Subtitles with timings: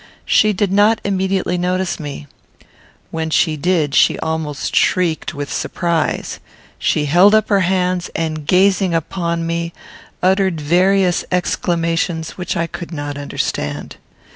[0.25, 2.25] She did not immediately notice me.
[3.11, 6.39] When she did she almost shrieked with surprise.
[6.79, 9.73] She held up her hands, and, gazing upon me,
[10.23, 13.97] uttered various exclamations which I could not understand.